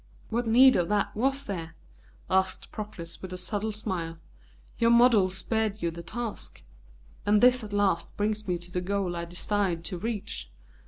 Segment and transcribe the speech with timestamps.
[0.31, 1.75] "What need of that was there?"
[2.27, 4.17] asked Proclus with a subtle smile.
[4.79, 6.63] "Your model spared you the task.
[7.23, 10.49] And this at last brings me to the goal I desired to reach.